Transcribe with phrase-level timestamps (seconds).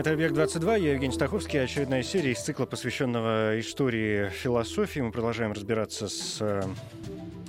[0.00, 5.00] Это «Объект-22», я Евгений Стаховский, очередная серия из цикла, посвященного истории философии.
[5.00, 6.62] Мы продолжаем разбираться с э,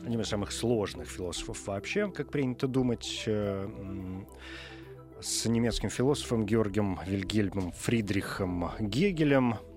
[0.03, 3.69] одним из самых сложных философов вообще, как принято думать, э,
[5.21, 9.55] с немецким философом Георгием Вильгельмом Фридрихом Гегелем–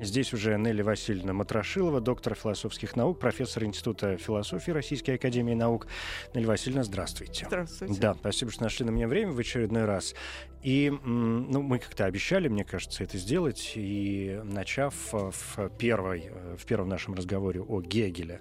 [0.00, 5.88] Здесь уже Нелли Васильевна Матрошилова, доктор философских наук, профессор Института философии Российской Академии Наук.
[6.32, 7.44] Нелли Васильевна, здравствуйте.
[7.46, 8.00] Здравствуйте.
[8.00, 10.14] Да, спасибо, что нашли на меня время в очередной раз.
[10.62, 13.72] И ну, мы как-то обещали, мне кажется, это сделать.
[13.74, 18.40] И начав в, первой, в первом нашем разговоре о Гегеле,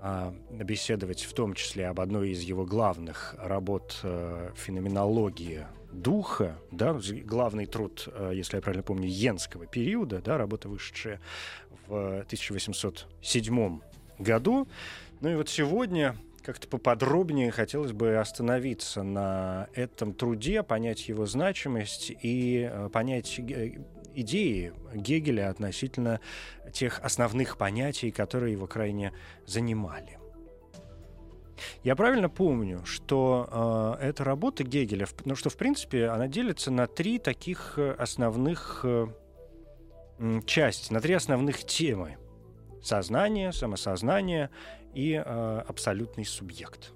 [0.00, 5.66] а, беседовать в том числе об одной из его главных работ э, феноменологии
[6.02, 11.20] духа, да, главный труд, э, если я правильно помню, Йенского периода, да, работа, вышедшая
[11.86, 13.80] в 1807
[14.18, 14.68] году.
[15.20, 22.12] Ну и вот сегодня как-то поподробнее хотелось бы остановиться на этом труде, понять его значимость
[22.22, 23.80] и э, понять э,
[24.14, 26.20] идеи Гегеля относительно
[26.72, 29.12] тех основных понятий, которые его крайне
[29.44, 30.18] занимали.
[31.82, 36.86] Я правильно помню, что э, эта работа Гегеля, ну что в принципе она делится на
[36.86, 39.06] три таких э, основных э,
[40.46, 42.16] части, на три основных темы:
[42.82, 44.50] сознание, самосознание
[44.94, 46.92] и э, абсолютный субъект.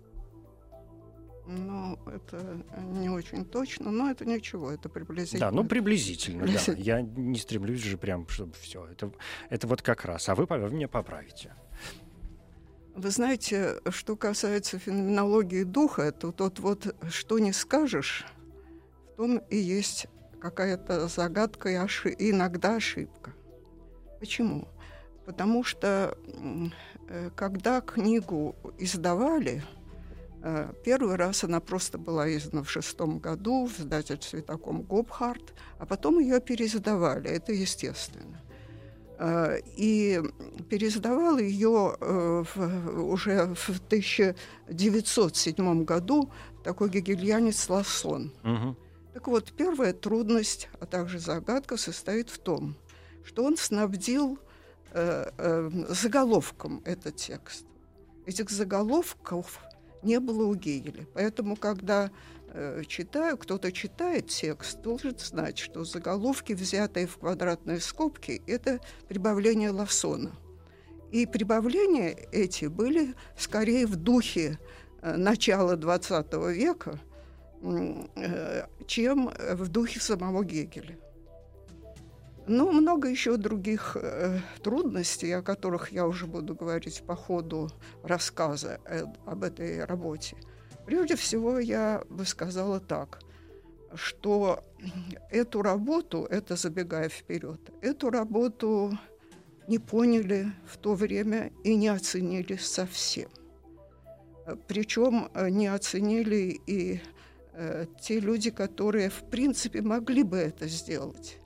[1.46, 5.50] Ну, это не очень точно, но это ничего, это приблизительно.
[5.50, 6.72] Да, ну приблизительно, да.
[6.74, 8.86] Я не стремлюсь же прям, чтобы все.
[8.86, 9.12] Это,
[9.48, 10.28] это вот как раз.
[10.28, 11.52] А вы, вы меня поправите.
[12.94, 18.26] Вы знаете, что касается феноменологии духа, то тот вот что не скажешь,
[19.12, 20.06] в том и есть
[20.40, 22.14] какая-то загадка и ошиб...
[22.18, 23.32] иногда ошибка.
[24.18, 24.68] Почему?
[25.24, 26.16] Потому что
[27.08, 29.62] э, когда книгу издавали,
[30.42, 35.86] э, первый раз она просто была издана в шестом году в издательстве таком Гобхарт, а
[35.86, 38.40] потом ее переиздавали, это естественно.
[39.22, 40.18] Э, и
[40.70, 42.42] пересдавал ее э,
[42.96, 46.32] уже в 1907 году
[46.64, 48.32] такой гегельянец Лассон.
[48.42, 48.76] Угу.
[49.12, 52.76] Так вот, первая трудность, а также загадка состоит в том,
[53.22, 54.38] что он снабдил
[54.92, 57.66] э, заголовком этот текст.
[58.24, 59.60] Этих заголовков
[60.02, 61.06] не было у Гегеля.
[61.14, 62.10] Поэтому, когда
[62.52, 69.70] Э, читаю, кто-то читает текст, должен знать, что заголовки, взятые в квадратные скобки, это прибавление
[69.70, 70.32] Лавсона.
[71.12, 74.58] И прибавления эти были скорее в духе
[75.02, 76.98] э, начала XX века,
[77.62, 80.98] э, чем в духе самого Гегеля.
[82.46, 87.70] Но много еще других э, трудностей, о которых я уже буду говорить по ходу
[88.02, 90.36] рассказа э, об этой работе–
[90.90, 93.20] Прежде всего, я бы сказала так,
[93.94, 94.64] что
[95.30, 98.98] эту работу, это забегая вперед, эту работу
[99.68, 103.28] не поняли в то время и не оценили совсем.
[104.66, 107.00] Причем э, не оценили и
[107.52, 111.38] э, те люди, которые, в принципе, могли бы это сделать.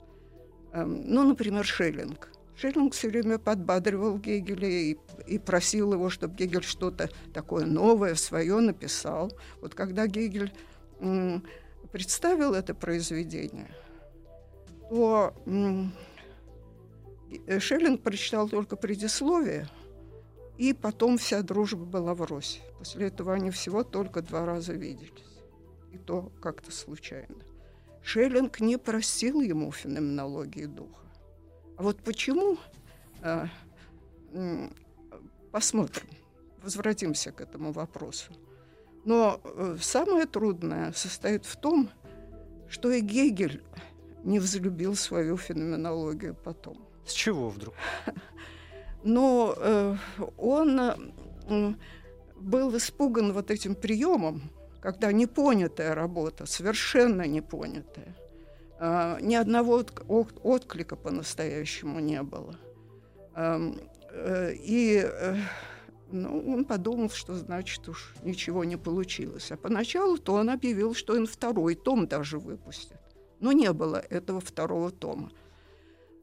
[0.75, 2.29] Эм, ну, например, Шеллинг.
[2.57, 8.59] Шиллинг все время подбадривал Гегеля и, и просил его, чтобы Гегель что-то такое новое свое
[8.59, 9.31] написал.
[9.61, 10.53] Вот когда Гегель
[11.91, 13.73] представил это произведение,
[14.89, 15.93] то м,
[17.59, 19.69] Шеллинг прочитал только предисловие,
[20.57, 22.61] и потом вся дружба была врозь.
[22.79, 25.39] После этого они всего только два раза виделись.
[25.93, 27.44] И то как-то случайно.
[28.05, 31.07] Шеллинг не просил ему феноменологии духа.
[31.75, 32.57] А вот почему?
[33.23, 33.47] А,
[35.51, 36.07] посмотрим.
[36.61, 38.31] Возвратимся к этому вопросу.
[39.05, 41.89] Но э, самое трудное состоит в том,
[42.69, 43.63] что и Гегель
[44.23, 46.77] не взлюбил свою феноменологию потом.
[47.07, 47.73] С чего вдруг?
[49.03, 49.97] Но э,
[50.37, 51.73] он э,
[52.35, 54.43] был испуган вот этим приемом,
[54.85, 58.15] когда непонятая работа, совершенно непонятая,
[58.77, 59.83] а, ни одного
[60.43, 62.55] отклика по-настоящему не было.
[63.35, 65.37] Э, и э,
[66.11, 69.51] ну, он подумал, что значит уж ничего не получилось.
[69.51, 72.99] А поначалу-то он объявил, что он второй том даже выпустит.
[73.39, 75.31] Но не было этого второго тома.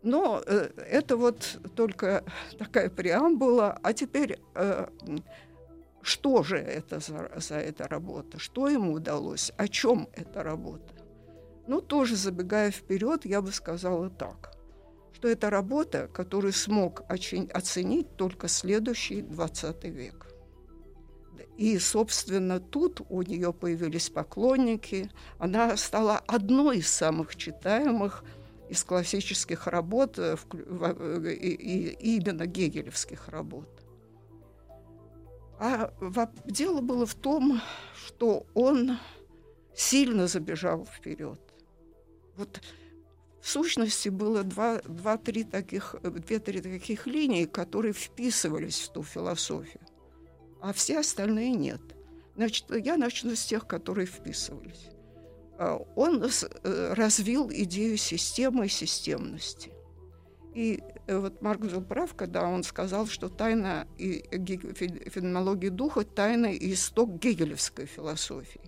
[0.04, 2.22] Но э, это вот только
[2.58, 3.76] такая преамбула.
[3.82, 4.38] А теперь
[6.02, 8.38] что же это за, за эта работа?
[8.38, 9.52] Что ему удалось?
[9.56, 10.94] О чем эта работа?
[11.68, 14.52] Ну, тоже забегая вперед, я бы сказала так,
[15.14, 20.26] что это работа, которую смог оценить только следующий 20 век.
[21.56, 25.10] И, собственно, тут у нее появились поклонники.
[25.38, 28.24] Она стала одной из самых читаемых
[28.68, 30.36] из классических работ, э,
[31.30, 33.81] и, и именно гегелевских работ.
[35.64, 35.92] А
[36.44, 37.60] дело было в том,
[37.94, 38.98] что он
[39.72, 41.40] сильно забежал вперед.
[42.36, 42.60] Вот
[43.40, 49.82] в сущности было два-три таких, две-три таких линии, которые вписывались в ту философию,
[50.60, 51.80] а все остальные нет.
[52.34, 54.88] Значит, я начну с тех, которые вписывались.
[55.58, 59.70] А, он э, развил идею системы и системности.
[60.56, 66.72] И вот Марк был прав, когда он сказал, что тайна и феноменология духа– тайна и
[66.72, 68.60] исток гегелевской философии.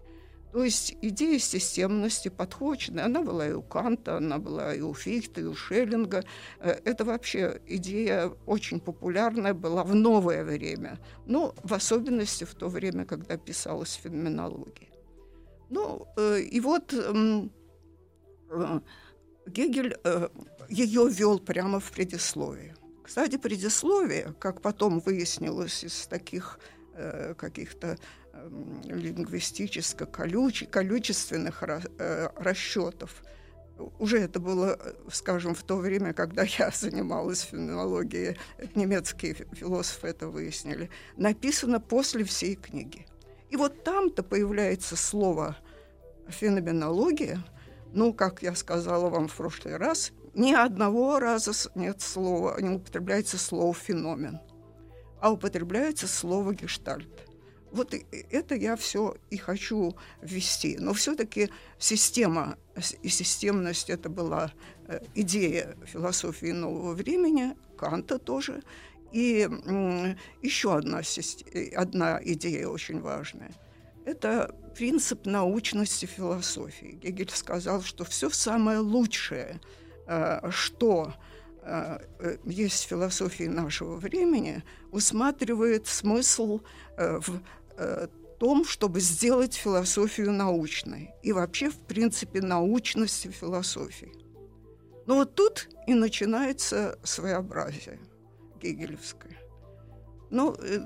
[0.54, 3.06] То есть идея системности подхвачена.
[3.06, 6.22] Она была и у Канта, она была и у Фихта, и у Шеллинга.
[6.60, 11.00] Э, это вообще идея очень популярная была в новое время.
[11.26, 14.90] Ну, в особенности в то время, когда писалась феноменология.
[15.70, 16.94] Ну, э, и вот
[19.46, 19.96] э, Гегель
[20.68, 22.74] ее вел прямо в предисловии.
[23.02, 26.58] Кстати, предисловие, как потом выяснилось из таких
[27.36, 27.98] каких-то
[28.84, 33.22] лингвистическо-количественных э, расчетов.
[33.98, 34.78] Уже это было,
[35.10, 38.36] скажем, в то время, когда я занималась феноменологией,
[38.74, 43.06] немецкие философы это выяснили, написано после всей книги.
[43.50, 45.56] И вот там-то появляется слово
[46.28, 47.42] феноменология,
[47.94, 53.38] ну, как я сказала вам в прошлый раз, ни одного раза нет слова, не употребляется
[53.38, 54.40] слово «феномен»,
[55.20, 57.08] а употребляется слово «гештальт».
[57.70, 57.94] Вот
[58.30, 60.76] это я все и хочу ввести.
[60.78, 62.56] Но все-таки система
[63.02, 64.52] и системность это была
[64.86, 68.62] э, идея философии нового времени, Канта тоже.
[69.10, 69.48] И
[70.40, 71.02] еще одна,
[71.74, 73.50] одна идея очень важная.
[74.04, 76.98] Это принцип научности философии.
[77.02, 79.60] Гегель сказал, что все самое лучшее,
[80.06, 81.14] э, что
[81.62, 81.98] э,
[82.44, 86.60] есть в философии нашего времени, усматривает смысл
[86.96, 87.40] в
[87.78, 88.08] э,
[88.38, 94.12] том, чтобы сделать философию научной и вообще, в принципе, научности философии.
[95.06, 97.98] Но вот тут и начинается своеобразие
[98.60, 99.36] гегелевское.
[100.30, 100.80] Ну, э,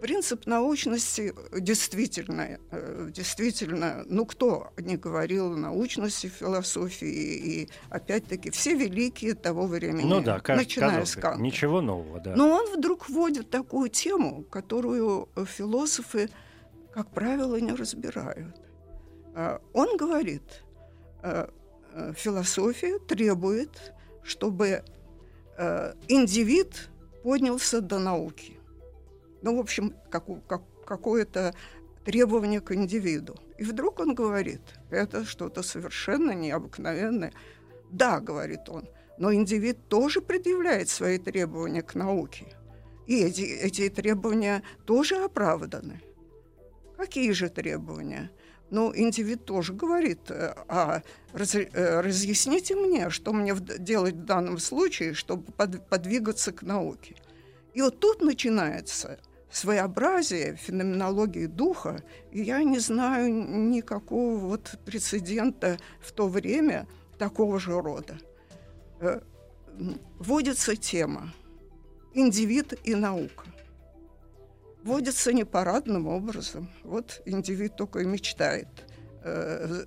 [0.00, 8.74] принцип научности действительно, э, действительно, ну кто не говорил о научности философии, и опять-таки все
[8.74, 11.40] великие того времени, ну да, кажется, начиная с Канта.
[11.40, 12.34] Ничего нового, да.
[12.36, 16.30] Но он вдруг вводит такую тему, которую философы,
[16.92, 18.56] как правило, не разбирают.
[19.72, 20.64] Он говорит,
[21.22, 21.48] э,
[21.92, 23.92] э, философия требует,
[24.22, 24.84] чтобы
[26.06, 26.88] индивид
[27.24, 28.57] поднялся до науки
[29.42, 31.54] ну, в общем, как, как, какое-то
[32.04, 33.36] требование к индивиду.
[33.58, 37.32] И вдруг он говорит, это что-то совершенно необыкновенное.
[37.90, 42.46] Да, говорит он, но индивид тоже предъявляет свои требования к науке.
[43.06, 46.00] И эти, эти требования тоже оправданы.
[46.96, 48.30] Какие же требования?
[48.70, 51.02] Ну, индивид тоже говорит, а
[51.32, 57.16] раз, э, разъясните мне, что мне делать в данном случае, чтобы под, подвигаться к науке.
[57.72, 59.18] И вот тут начинается
[59.50, 66.86] своеобразие феноменологии духа, и я не знаю никакого вот прецедента в то время
[67.18, 68.18] такого же рода.
[69.00, 69.20] Э,
[70.18, 71.32] вводится тема
[72.14, 73.44] «Индивид и наука».
[74.82, 76.70] Вводится непарадным образом.
[76.84, 78.68] Вот индивид только и мечтает
[79.24, 79.84] э,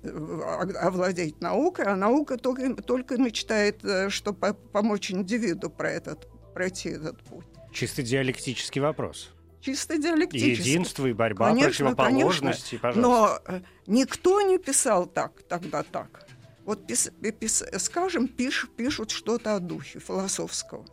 [0.80, 7.22] овладеть наукой, а наука только, только мечтает, э, чтобы помочь индивиду про этот, пройти этот
[7.22, 7.46] путь.
[7.72, 10.68] Чисто диалектический вопрос чисто диалектически.
[10.68, 13.00] Единство и борьба конечно, противоположностей, конечно.
[13.00, 16.26] Но э, никто не писал так, тогда так.
[16.64, 20.84] Вот, пис, пис, скажем, пиш, пишут что-то о духе философского.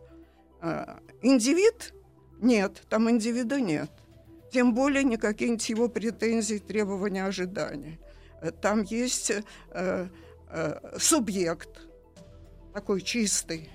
[0.62, 1.92] Э, индивид?
[2.40, 3.90] Нет, там индивида нет.
[4.52, 7.98] Тем более никакие-нибудь его претензии, требования, ожидания.
[8.40, 10.08] Э, там есть э,
[10.48, 11.88] э, субъект,
[12.72, 13.68] такой чистый.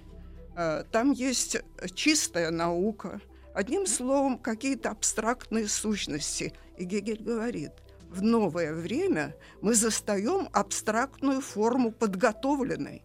[0.56, 1.58] Э, там есть
[1.96, 3.20] чистая наука–
[3.56, 6.52] Одним словом, какие-то абстрактные сущности.
[6.78, 7.72] И Гегель говорит,
[8.10, 13.02] в новое время мы застаем абстрактную форму подготовленной.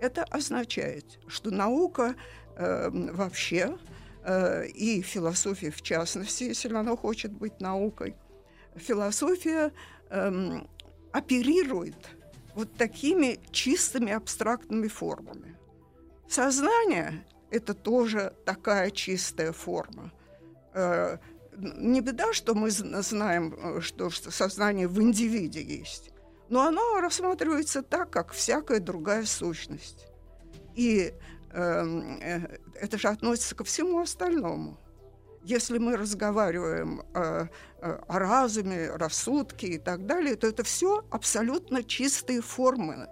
[0.00, 2.14] Это означает, что наука
[2.56, 3.76] э, вообще
[4.24, 8.14] э, и философия в частности, если она хочет быть наукой,
[8.76, 9.72] философия
[10.10, 10.60] э,
[11.10, 12.08] оперирует
[12.54, 15.56] вот такими чистыми абстрактными формами.
[16.28, 20.10] Сознание– это тоже такая чистая форма.
[20.74, 21.18] Э,
[21.56, 26.10] не беда, что мы знаем, э, что сознание в индивиде есть,
[26.48, 30.06] но оно рассматривается так, как всякая другая сущность.
[30.74, 31.12] И
[31.52, 34.78] эм, э, это же относится ко всему остальному.
[35.44, 37.48] Если мы разговариваем о,
[37.80, 43.08] о разуме, рассудке и так далее, то это все абсолютно чистые формы,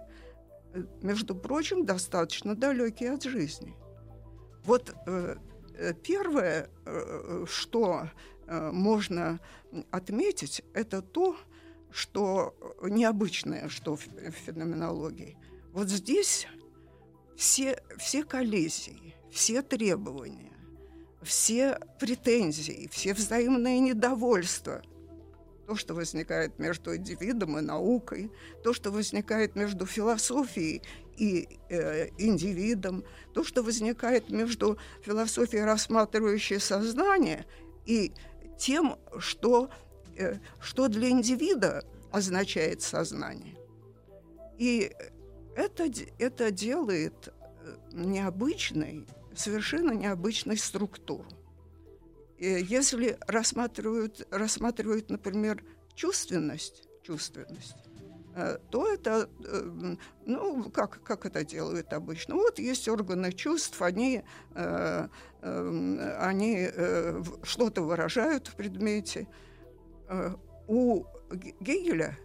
[1.01, 3.75] между прочим, достаточно далекие от жизни.
[4.63, 5.35] Вот э,
[5.75, 8.09] э первое, э, что
[8.47, 9.39] можно
[9.91, 11.37] отметить, это то,
[11.89, 12.53] что
[12.83, 14.01] необычное, что в
[14.45, 15.37] феноменологии.
[15.71, 16.47] Вот здесь
[17.37, 20.51] все, все коллизии, все требования,
[21.21, 24.81] все претензии, все взаимные недовольства,
[25.65, 28.31] то, что возникает между индивидом и наукой,
[28.63, 30.81] то, что возникает между философией
[31.21, 37.45] и э, индивидом, то, что возникает между философией, рассматривающей сознание,
[37.85, 38.11] и
[38.57, 39.69] тем, что,
[40.17, 43.55] э, что для индивида означает сознание.
[44.57, 44.91] И
[45.55, 51.29] это, это делает э, необычной, совершенно необычной структуру.
[52.39, 55.63] И если рассматривают, рассматривают, например,
[55.93, 57.90] чувственность, чувственность, э,
[58.69, 59.95] то это, э,
[60.25, 62.35] ну, как, как это делают обычно?
[62.35, 64.23] Вот есть органы чувств, они,
[64.61, 66.69] они
[67.43, 69.27] что-то выражают в предмете.
[70.67, 71.03] У
[71.59, 72.17] Гегеля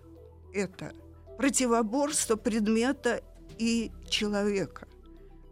[0.53, 0.93] это
[1.37, 3.23] противоборство предмета
[3.59, 4.89] и человека,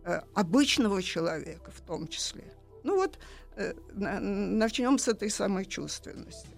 [0.04, 2.44] э, обычного человека в том числе.
[2.82, 3.18] Ну вот
[3.56, 6.53] э, начнем с этой самой чувственности.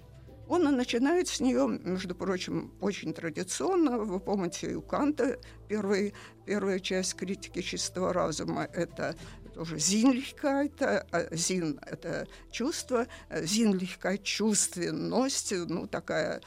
[0.49, 3.99] Он начинает с нее, между прочим, очень традиционно.
[3.99, 9.17] Вы помните, у Канта первый, первая часть критики чистого разума– это
[9.55, 16.41] тоже зинлихкайт, а зин– это чувство, зинлихкайт– чувственность, ну, такая,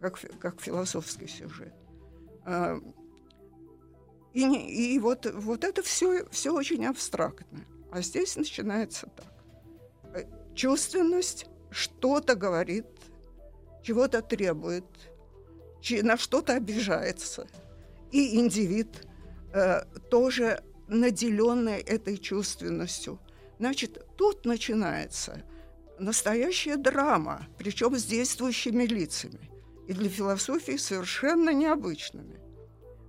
[0.00, 1.72] как, как философский сюжет.
[2.44, 2.78] А,
[4.34, 7.64] и, и вот, вот это все, все очень абстрактно.
[7.90, 10.26] А здесь начинается так.
[10.54, 12.84] Чувственность что-то говорит,
[13.86, 14.84] чего-то требует,
[16.02, 17.46] на что-то обижается.
[18.10, 19.06] И индивид
[19.52, 23.20] э, тоже наделенный этой чувственностью.
[23.58, 25.44] Значит, тут начинается
[26.00, 29.50] настоящая драма, причем с действующими лицами
[29.86, 32.40] и для философии совершенно необычными.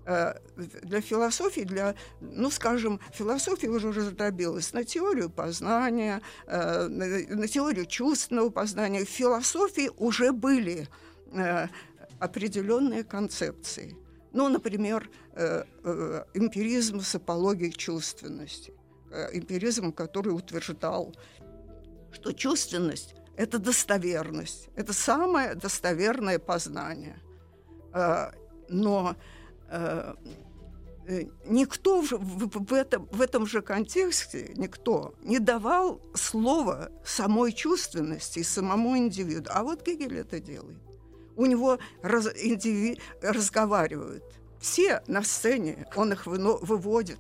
[0.07, 0.35] Э,
[0.83, 8.49] для философии, для, ну, скажем, философия уже раздробилась на теорию познания, э, на теорию чувственного
[8.49, 9.03] познания.
[9.03, 10.87] В философии уже были
[11.33, 11.67] э,
[12.19, 13.97] определенные концепции.
[14.31, 15.09] Ну, например,
[16.33, 18.73] эмпиризм с апологией чувственности.
[19.33, 21.15] Эмпиризм, который утверждал,
[22.11, 27.19] что чувственность это достоверность, это самое достоверное познание.
[28.69, 29.15] Но
[29.69, 30.13] э,
[31.07, 38.97] э, никто в, этом, в этом же контексте, никто не давал слова самой чувственности самому
[38.97, 39.49] индивиду.
[39.53, 40.77] А вот Гегель это делает.
[41.35, 44.23] У него раз, индиви, разговаривают.
[44.59, 47.19] Все на сцене, он их выно, выводит.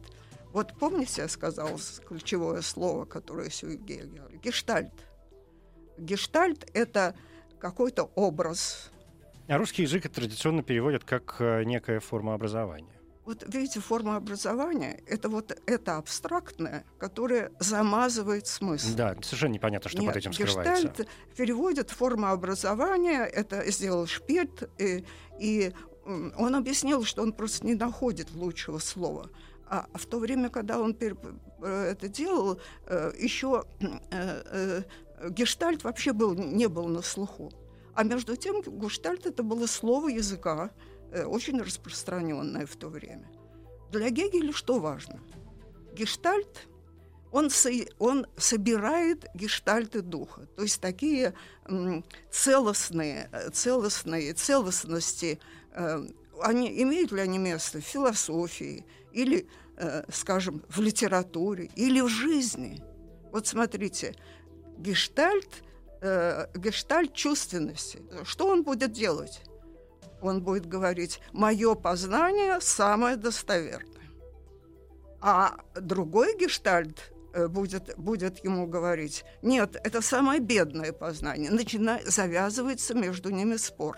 [0.53, 1.77] Вот помните, я сказала
[2.07, 4.41] ключевое слово, которое Гегель говорит?
[4.41, 4.93] Гештальт.
[5.97, 7.15] Гештальт— это
[7.59, 8.91] какой-то образ.
[9.47, 12.93] А русский язык традиционно переводят как э, некая форма образования.
[13.25, 18.95] Вот видите, форма образования— это вот это абстрактное, которое замазывает смысл.
[18.95, 20.87] Да, совершенно непонятно, что Нет, под этим скрывается.
[20.87, 25.03] Гештальт переводит форма образования, это сделал Шпирт, и,
[25.39, 25.73] и
[26.05, 29.29] он объяснил, что он просто не находит лучшего слова.
[29.69, 31.13] А в то время, когда он э,
[31.91, 33.65] это делал, э, еще
[35.29, 37.51] гештальт вообще был, не был на слуху.
[37.97, 40.69] А между тем гештальт это было слово языка,
[41.11, 43.27] э, очень распространенное в то время.
[43.91, 45.19] Для Гегеля что важно?
[45.93, 46.67] Гештальт
[47.31, 51.33] он, со, он собирает гештальты духа, то есть такие
[52.29, 55.39] целостные, целостные целостности,
[55.71, 56.07] э,
[56.43, 62.79] они, имеют ли они место в философии или, э, скажем, в литературе или в жизни?
[63.31, 64.15] Вот смотрите,
[64.77, 65.63] гештальт,
[66.01, 68.01] э, гештальт чувственности.
[68.23, 69.41] Что он будет делать?
[70.21, 74.09] Он будет говорить, мое познание самое достоверное.
[75.21, 81.51] А другой гештальт э, будет, будет ему говорить, нет, это самое бедное познание.
[81.51, 81.99] Начина...
[82.05, 83.97] Завязывается между ними спор.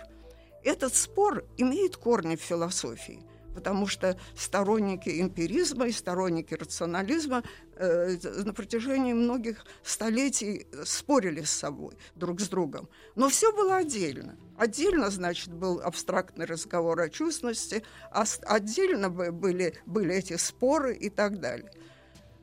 [0.64, 7.44] Этот спор имеет корни в философии потому что сторонники эмпиризма и сторонники рационализма
[7.76, 8.16] э,
[8.46, 12.90] на протяжении многих столетий спорили с собой, друг с другом.
[13.16, 14.38] Но все было отдельно.
[14.58, 21.40] Отдельно, значит, был абстрактный разговор о чувственности, а отдельно были, были эти споры и так
[21.40, 21.72] далее.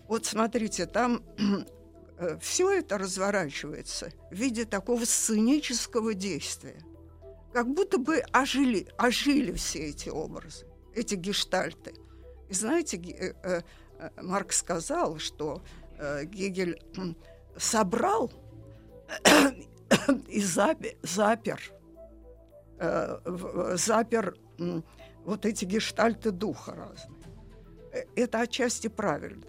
[0.09, 1.23] Вот смотрите, там
[2.19, 6.81] э, все это разворачивается в виде такого сценического действия.
[7.53, 11.95] Как будто бы ожили, ожили все эти образы эти гештальты.
[12.49, 15.63] И знаете, э, э, Марк сказал, что
[15.99, 16.83] э, Гегель
[17.57, 18.33] собрал
[20.29, 21.61] и запер,
[23.75, 24.37] запер
[25.25, 28.05] вот эти гештальты духа разные.
[28.17, 29.47] Это отчасти правильно.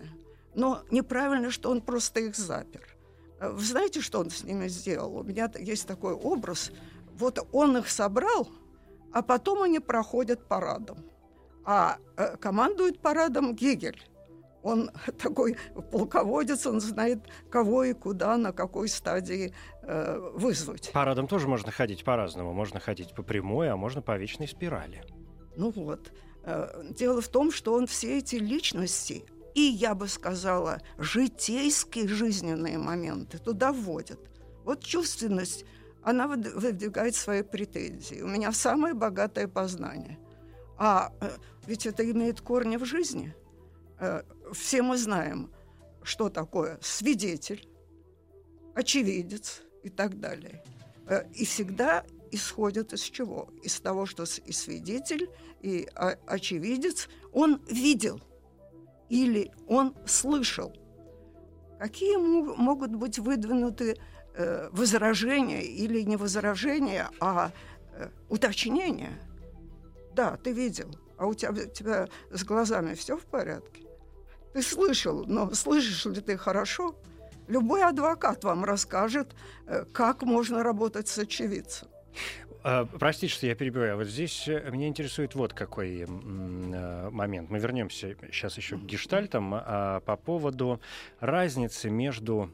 [0.56, 2.98] Но неправильно, что он просто их запер.
[3.42, 5.18] Вы знаете, что он с ними сделал?
[5.18, 6.72] У меня есть такой образ.
[7.18, 8.48] Вот он их собрал,
[9.12, 11.04] а потом они проходят парадом.
[11.68, 14.02] А э, командует парадом Гегель.
[14.64, 14.90] Он
[15.22, 15.58] такой
[15.92, 17.20] полководец, он знает,
[17.52, 20.92] кого и куда, на какой стадии э, вызвать.
[20.94, 22.54] Парадом тоже можно ходить по-разному.
[22.54, 25.04] Можно ходить по прямой, а можно по вечной спирали.
[25.58, 26.14] Ну вот.
[26.46, 32.78] Э, дело в том, что он все эти личности и, я бы сказала, житейские жизненные
[32.78, 34.20] моменты туда вводит.
[34.64, 35.66] Вот чувственность,
[36.02, 38.22] она выдвигает свои претензии.
[38.22, 40.18] У меня самое богатое познание–
[40.78, 41.30] а э,
[41.68, 43.36] ведь это имеет корни в жизни.
[44.00, 45.52] Э, все мы знаем,
[46.02, 47.68] что такое свидетель,
[48.74, 50.64] очевидец и так далее.
[51.08, 53.50] Э, и всегда исходят из чего?
[53.64, 55.30] Из того, что и свидетель,
[55.62, 55.88] и
[56.26, 58.22] очевидец, он видел
[59.10, 60.74] или он слышал.
[61.80, 63.98] Какие могут быть выдвинуты
[64.72, 67.52] возражения или не возражения, а
[68.30, 69.20] уточнения–
[70.18, 70.90] да, ты видел.
[71.18, 73.84] А у тебя, у тебя с глазами все в порядке?
[74.54, 76.96] Ты слышал, но слышишь ли ты хорошо?
[77.48, 79.36] Любой адвокат вам расскажет,
[79.68, 81.88] э, как можно работать с очевидцем.
[82.64, 83.96] А, простите, что я перебиваю.
[83.96, 87.50] Вот здесь э, меня интересует вот какой э, момент.
[87.50, 90.82] Мы вернемся сейчас еще к гештальтам а, по поводу
[91.20, 92.52] разницы между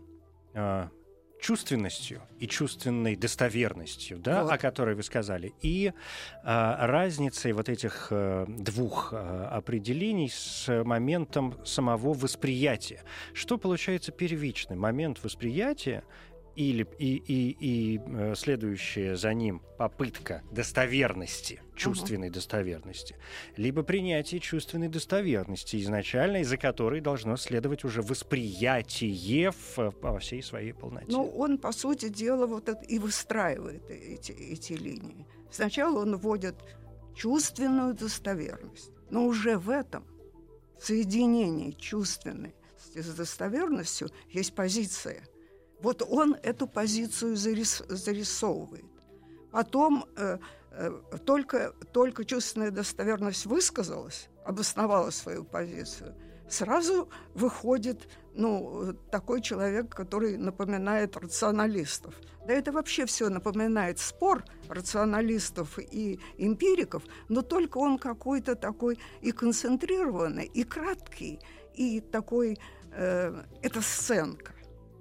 [1.43, 4.53] чувственностью и чувственной достоверностью, да, вот.
[4.53, 5.91] о которой вы сказали, и
[6.41, 13.03] а, разницей вот этих а, двух а, определений с моментом самого восприятия.
[13.33, 16.05] Что получается первичный момент восприятия
[16.55, 22.33] или и, и, и э, следующая за ним попытка достоверности, чувственной uh-huh.
[22.33, 23.15] достоверности,
[23.57, 30.73] либо принятие чувственной достоверности изначально, из-за которой должно следовать уже восприятие в, по всей своей
[30.73, 31.07] полноте.
[31.09, 35.25] Ну, он, по сути дела, вот это и выстраивает эти, эти линии.
[35.51, 36.55] Сначала он вводит
[37.15, 40.05] чувственную достоверность, но уже в этом
[40.79, 42.53] соединении чувственной
[42.93, 45.23] с достоверностью есть позиция–
[45.83, 48.85] вот он эту позицию зарис, зарисовывает.
[49.51, 50.39] Потом э,
[50.71, 50.91] э,
[51.25, 56.15] только, только чувственная достоверность высказалась, обосновала свою позицию,
[56.49, 62.15] сразу выходит ну, такой человек, который напоминает рационалистов.
[62.47, 69.33] Да это вообще все напоминает спор рационалистов и эмпириков, но только он какой-то такой и
[69.33, 71.41] концентрированный, и краткий,
[71.73, 72.57] и такой...
[72.95, 74.53] Э, это сценка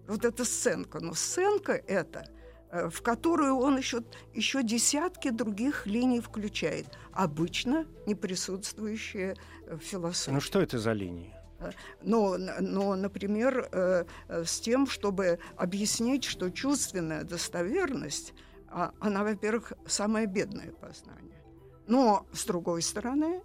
[0.06, 1.00] вот эта сценка.
[1.00, 2.26] Но сценка это,
[2.70, 4.02] э, в которую он еще,
[4.34, 9.36] еще десятки других линий включает, обычно не присутствующие
[9.66, 10.34] в философии.
[10.34, 11.34] Ну что это за линии?
[11.60, 11.70] Э,
[12.02, 18.34] но, но, например, э, с тем, чтобы объяснить, что чувственная достоверность,
[18.74, 21.44] а, она, во-первых, самое бедное познание.
[21.86, 23.42] Но, с другой стороны,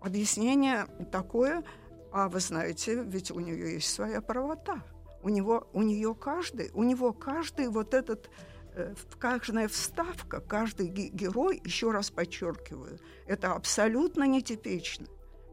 [0.00, 1.62] объяснение такое,
[2.10, 4.82] а вы знаете, ведь у нее есть своя правота
[5.22, 8.30] у него, у нее каждый, у него каждый вот этот
[8.74, 15.06] э, каждая вставка, каждый герой, еще раз подчеркиваю, это абсолютно нетипично.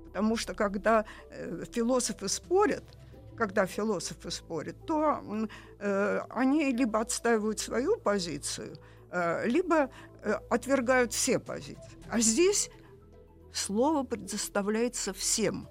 [0.07, 2.83] Потому что когда э, философы спорят,
[3.37, 5.23] когда философы спорят, то
[5.79, 8.77] э, они либо отстаивают свою позицию,
[9.11, 9.89] э, либо
[10.23, 11.97] э, отвергают все позиции.
[12.09, 12.69] А здесь
[13.53, 15.69] слово предоставляется всем.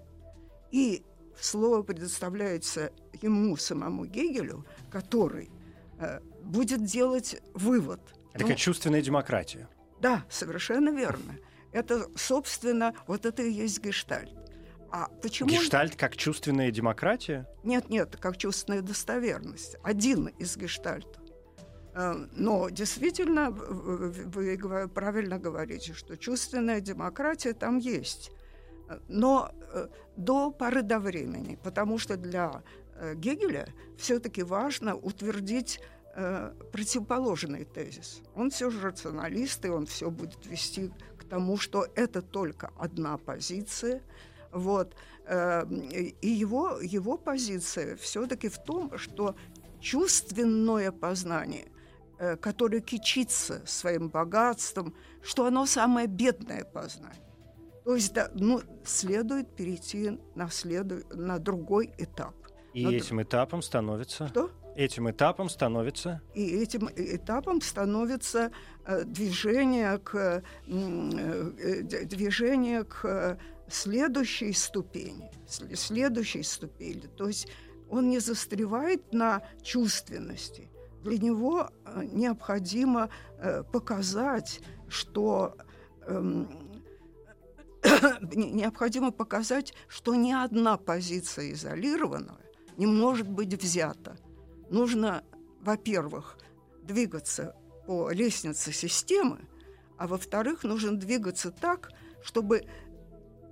[0.70, 1.02] И
[1.38, 2.90] слово предоставляется
[3.22, 5.50] ему самому Гегелю, который
[5.98, 8.00] э, будет делать вывод.
[8.32, 9.68] Такая ну, чувственная демократия.
[10.00, 11.36] Да, совершенно верно.
[11.72, 14.32] Это, собственно, вот это и есть гештальт.
[14.90, 15.50] А почему...
[15.50, 17.46] Гештальт как чувственная демократия?
[17.62, 19.76] Нет, нет, как чувственная достоверность.
[19.82, 21.22] Один из гештальтов.
[21.94, 28.30] Э, но действительно, вы правильно говорите, что чувственная демократия там есть.
[29.08, 35.80] Но э, до поры до времени, потому что для э, Гегеля все-таки важно утвердить
[36.72, 38.22] противоположный тезис.
[38.34, 43.18] Он все же рационалист, и он все будет вести к тому, что это только одна
[43.18, 44.02] позиция–
[44.52, 44.94] вот.
[45.26, 49.36] Эм, и его, его позиция все-таки в том, что
[49.80, 51.66] чувственное познание,
[52.18, 57.22] э, которое кичится своим богатством, что оно самое бедное познание.
[57.84, 61.02] То есть да, ну, следует перейти на, следу...
[61.10, 62.34] на другой этап.
[62.78, 64.28] И на этим этапом становится...
[64.28, 64.50] Что?
[64.76, 66.22] Этим этапом становится...
[66.34, 68.52] И этим этапом становится
[68.84, 73.38] э, движение к, э, э, движение к
[73.68, 75.30] следующей ступени,
[75.74, 77.08] следующей ступени.
[77.16, 77.48] То есть
[77.90, 80.70] он не застревает на чувственности.
[81.02, 85.56] Для него э, необходимо э, показать, что
[86.06, 86.48] эм,
[88.32, 92.47] необходимо показать, что ни одна позиция изолированная
[92.78, 94.16] не может быть взята.
[94.70, 95.24] Нужно,
[95.60, 96.38] во-первых,
[96.82, 97.54] двигаться
[97.86, 99.40] по лестнице системы,
[99.98, 101.90] а во-вторых, нужно двигаться так,
[102.22, 102.62] чтобы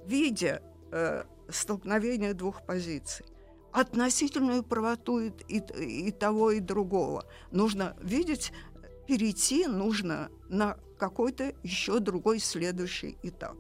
[0.07, 0.63] видя
[0.93, 3.27] э, столкновение двух позиций,
[3.73, 5.59] относительную правоту и, и,
[6.09, 8.53] и того, и другого, нужно видеть,
[9.09, 13.57] перейти нужно на какой-то еще другой следующий этап.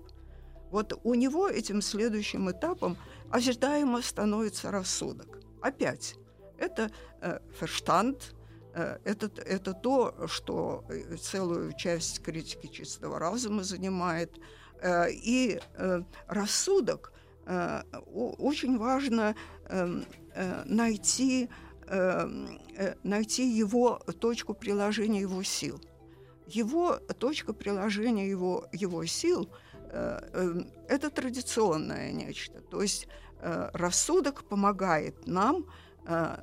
[0.71, 2.97] Вот у него этим следующим этапом
[3.31, 5.41] ожидаемо становится рассудок.
[5.67, 6.15] Опять,
[6.59, 8.37] это э, ферштанд,
[8.73, 14.33] э, это, это то, что э, целую часть критики чистого разума занимает–
[15.11, 15.59] и
[16.29, 17.13] рассудок
[17.47, 19.35] очень важно
[19.71, 20.05] эм,
[20.67, 21.49] найти,
[21.87, 22.61] эм,
[23.03, 25.81] найти его точку приложения его сил.
[26.47, 29.49] Его точка приложения его, его сил
[29.93, 32.61] эм,– это традиционное нечто.
[32.61, 33.09] То есть
[33.73, 35.67] рассудок помогает нам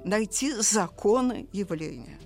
[0.04, 2.20] найти законы явления.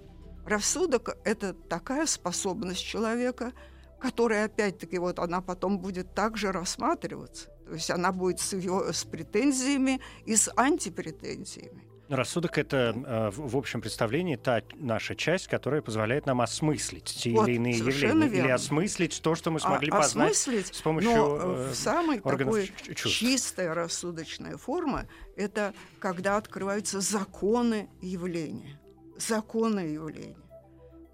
[0.45, 3.53] Рассудок– это такая способность человека–
[3.99, 7.49] которая, опять-таки, вот она потом будет также рассматриваться.
[7.65, 11.86] То есть она будет с, его, с претензиями и с антипретензиями.
[12.09, 17.47] Рассудок— это э, в общем представлении та наша часть, которая позволяет нам осмыслить те вот,
[17.47, 18.07] или иные явления.
[18.07, 18.23] Верно.
[18.23, 22.71] Или осмыслить то, что мы смогли а, познать с помощью но э, в самой такой
[22.95, 23.19] чувств.
[23.19, 28.79] чистая рассудочная форма— это когда открываются законы явления.
[29.17, 30.37] Законы явления.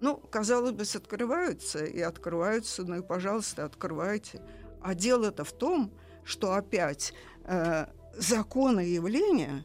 [0.00, 4.40] Ну, казалось бы, открываются и открываются, ну и, пожалуйста, открывайте.
[4.82, 5.90] А дело-то в том,
[6.24, 9.64] что опять э, законы явления,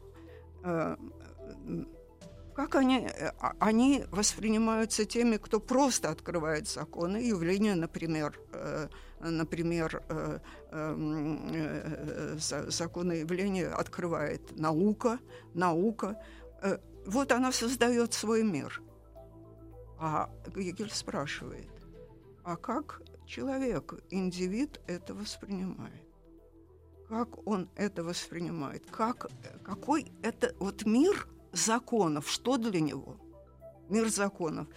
[0.64, 0.96] э,
[2.54, 8.88] как они, э, они воспринимаются теми, кто просто открывает законы явления, например, э,
[9.20, 10.38] например, э,
[10.72, 15.18] э, э, законы явления открывает наука,
[15.54, 16.16] наука.
[16.62, 18.82] Э, вот она создает свой мир–
[20.02, 21.68] а Гегель спрашивает,
[22.42, 26.08] а как человек, индивид это воспринимает?
[27.06, 28.82] Как он это воспринимает?
[28.90, 29.30] Как,
[29.62, 32.28] какой это вот мир законов?
[32.28, 33.16] Что для него?
[33.88, 34.68] Мир законов.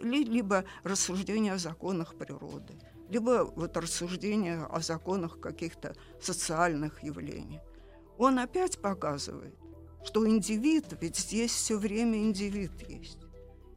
[0.00, 2.74] Либо рассуждение о законах природы,
[3.10, 7.60] либо вот рассуждение о законах каких-то социальных явлений.
[8.16, 9.54] Он опять показывает,
[10.04, 13.18] что индивид, ведь здесь все время индивид есть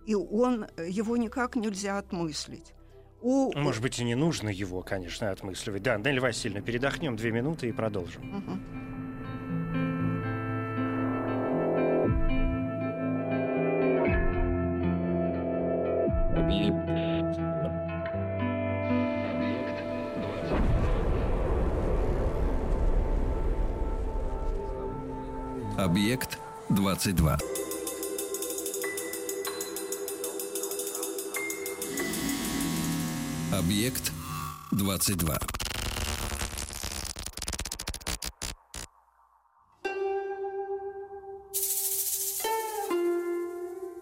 [0.07, 2.73] и он, его никак нельзя отмыслить.
[3.21, 3.51] У...
[3.57, 5.83] Может быть, и не нужно его, конечно, отмысливать.
[5.83, 8.38] Да, Нелли Васильевна, передохнем две минуты и продолжим.
[8.38, 8.96] Угу.
[25.77, 26.38] Объект
[26.69, 27.38] 22.
[33.53, 34.12] Объект
[34.73, 35.38] 22.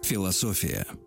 [0.04, 1.05] Философия.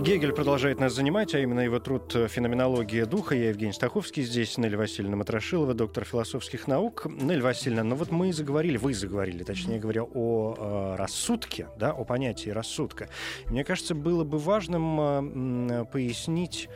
[0.00, 3.34] Гегель продолжает нас занимать, а именно его труд «Феноменология духа».
[3.34, 7.04] Я Евгений Стаховский, здесь Нелли Васильевна Матрошилова, доктор философских наук.
[7.04, 12.04] Нелли Васильевна, ну вот мы заговорили, вы заговорили, точнее говоря, о э, рассудке, да, о
[12.04, 13.10] понятии рассудка.
[13.48, 16.70] Мне кажется, было бы важным э, пояснить,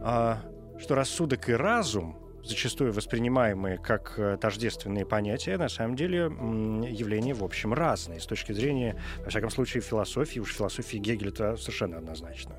[0.00, 0.36] э,
[0.80, 6.20] что рассудок и разум зачастую воспринимаемые как э, тождественные понятия, на самом деле
[6.90, 8.20] явления, в общем, разные.
[8.20, 12.56] С точки зрения, во всяком случае, философии, уж философии Гегеля это совершенно однозначно.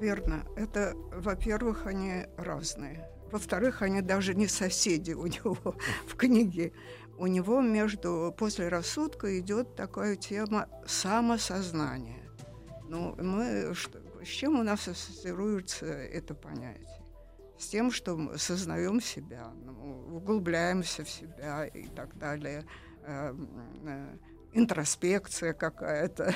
[0.00, 0.44] Верно.
[0.56, 3.08] Это, во-первых, они разные.
[3.30, 5.56] Во-вторых, они даже не соседи у него
[6.06, 6.72] в книге.
[7.18, 12.22] У него между после рассудка идет такая тема самосознания.
[12.88, 16.86] Ну, мы, что, с чем у нас ассоциируется это понятие?
[17.58, 22.66] С тем, что мы сознаем себя, ну, углубляемся в себя и так далее.
[23.02, 23.34] Э,
[23.86, 24.16] э,
[24.52, 26.34] интроспекция какая-то.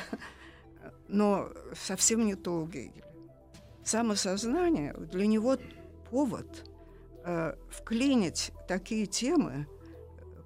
[1.09, 2.66] Но совсем не то.
[3.85, 5.57] Самосознание для него
[6.11, 6.64] повод
[7.25, 9.66] э, вклинить такие темы,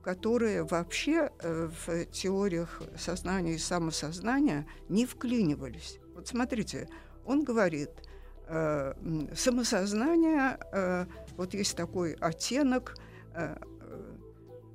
[0.02, 5.98] которые вообще э, в теориях сознания и самосознания не вклинивались.
[6.14, 6.88] Вот смотрите,
[7.24, 7.90] он говорит,
[8.46, 8.92] э,
[9.34, 12.96] самосознание, э, вот есть такой оттенок,
[13.34, 13.56] э,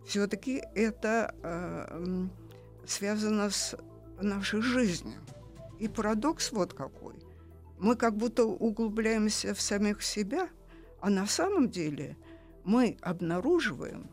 [0.06, 2.28] все-таки это э,
[2.88, 3.78] связано с
[4.20, 5.22] нашей жизнью.
[5.78, 7.14] И парадокс вот какой.
[7.80, 10.50] Мы как будто углубляемся в самих себя,
[11.02, 12.18] а на самом деле
[12.64, 14.10] мы обнаруживаем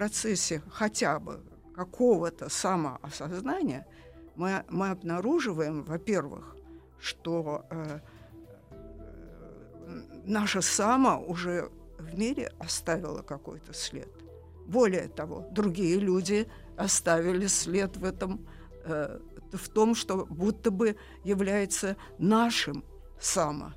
[0.00, 1.42] процессе хотя бы
[1.74, 3.86] какого-то самоосознания
[4.34, 6.56] мы, мы обнаруживаем, во-первых,
[6.98, 8.00] что э,
[8.70, 14.08] э, наше само уже в мире оставило какой-то след.
[14.66, 16.48] Более того, другие люди
[16.78, 18.48] оставили след в этом,
[18.86, 19.20] э,
[19.52, 22.84] в том, что будто бы является нашим
[23.20, 23.72] само.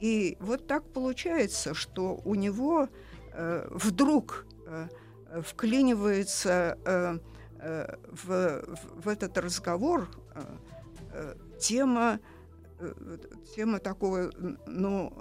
[0.00, 2.88] И вот так получается, что у него
[3.32, 4.88] э, вдруг э,
[5.42, 7.18] вклинивается э,
[7.60, 8.64] э, в,
[9.02, 10.08] в этот разговор
[11.12, 12.20] э, тема,
[13.56, 14.30] тема такого
[14.66, 15.12] ну,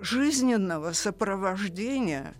[0.00, 2.34] жизненного сопровождения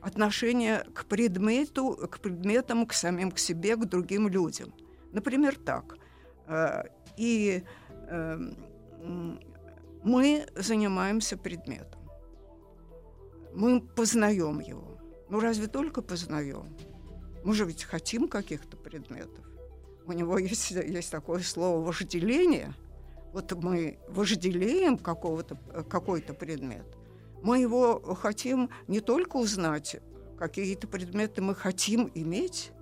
[0.00, 4.72] отношения к предмету, к предметам, к самим к себе, к другим людям.
[5.12, 5.96] Например, так.
[7.16, 7.64] И
[10.02, 12.00] мы занимаемся предметом.
[13.54, 14.98] Мы познаем его.
[15.28, 16.66] Ну разве только познаем?
[17.44, 19.44] Мы же ведь хотим каких-то предметов.
[20.06, 22.74] У него есть, есть такое слово вожделение.
[23.32, 25.56] Вот мы вожделеем какого-то,
[25.88, 26.86] какой-то предмет.
[27.42, 29.96] Мы его хотим не только узнать,
[30.38, 32.72] какие-то предметы мы хотим иметь,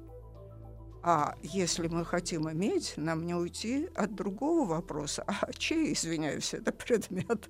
[1.03, 5.25] а если мы хотим иметь, нам не уйти от другого вопроса.
[5.27, 7.49] А чей, извиняюсь, это предмет?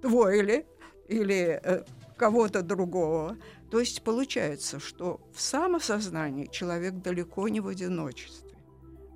[0.00, 0.66] Твой или,
[1.08, 1.84] или э,
[2.16, 3.36] кого-то другого?
[3.70, 8.56] То есть получается, что в самосознании человек далеко не в одиночестве.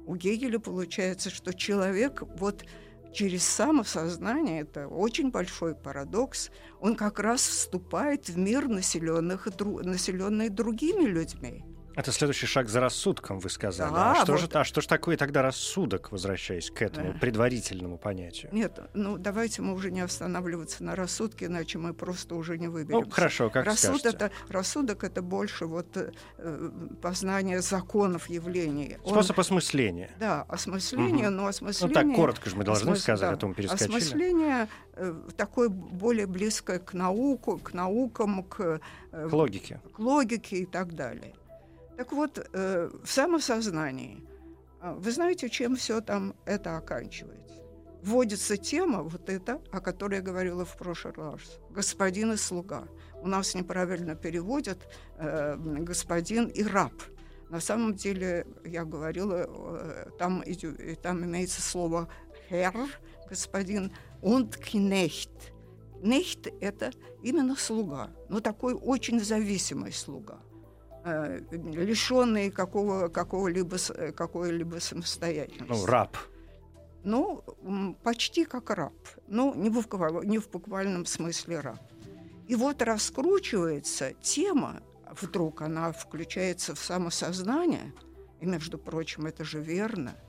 [0.06, 2.64] У Гегеля получается, что человек вот
[3.12, 11.04] через самосознание, это очень большой парадокс, он как раз вступает в мир, населенных, населенный другими
[11.04, 11.64] людьми.
[11.98, 13.90] Это следующий шаг за рассудком, вы сказали.
[13.90, 14.40] Да, а, что вот.
[14.40, 17.18] же, а что же такое тогда рассудок, возвращаясь к этому да.
[17.18, 18.50] предварительному понятию?
[18.54, 23.00] Нет, ну давайте мы уже не останавливаться на рассудке, иначе мы просто уже не выберем.
[23.00, 26.70] Ну, хорошо, как Рассуд это, Рассудок— это больше вот э,
[27.02, 28.96] познание законов явлений.
[29.04, 30.10] Способ Он, осмысления.
[30.20, 31.36] Да, осмысление, угу.
[31.36, 32.04] но осмысление...
[32.04, 33.02] Ну так, коротко же мы должны осмыс...
[33.02, 33.96] сказать, да, а то мы перескочили.
[33.96, 38.80] Осмысление э, такое более близкое к науку, к наукам, к...
[39.10, 39.80] Э, к логике.
[39.92, 41.34] К логике и так далее.
[41.98, 44.22] Так вот, э, в самосознании,
[44.80, 47.56] э, вы знаете, чем все там это оканчивается?
[48.02, 52.86] Вводится тема, вот эта, о которой я говорила в прошлый раз, господин и слуга.
[53.20, 54.78] У нас неправильно переводят
[55.16, 56.92] э, господин и раб.
[57.50, 60.44] На самом деле, я говорила, э, там,
[61.02, 62.08] там имеется слово
[62.48, 62.74] «хер»,
[63.28, 63.90] господин,
[64.22, 65.52] und «кнехт».
[66.00, 66.92] «Кнехт»— это
[67.24, 70.38] именно слуга, но такой очень зависимый слуга–
[71.04, 73.76] э, лишенные какого, какого-либо,
[74.12, 75.66] какой-либо самостоятельности.
[75.68, 76.16] Ну, раб.
[77.04, 77.44] Ну,
[78.02, 78.94] почти как раб,
[79.28, 81.80] но не в, не в буквальном смысле раб.
[82.48, 84.82] И вот раскручивается тема,
[85.20, 87.92] вдруг она включается в самосознание,
[88.40, 90.14] и, между прочим, это же верно–